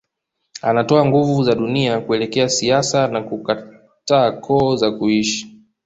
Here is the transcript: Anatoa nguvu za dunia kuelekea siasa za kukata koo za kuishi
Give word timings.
Anatoa 0.61 1.05
nguvu 1.05 1.43
za 1.43 1.55
dunia 1.55 1.99
kuelekea 1.99 2.49
siasa 2.49 3.07
za 3.11 3.21
kukata 3.21 4.31
koo 4.31 4.75
za 4.75 4.91
kuishi 4.91 5.57